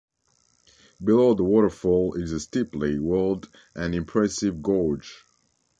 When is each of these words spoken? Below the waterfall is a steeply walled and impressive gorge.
Below 1.03 1.35
the 1.35 1.43
waterfall 1.43 2.15
is 2.15 2.31
a 2.31 2.39
steeply 2.39 2.97
walled 2.97 3.47
and 3.75 3.93
impressive 3.93 4.63
gorge. 4.63 5.23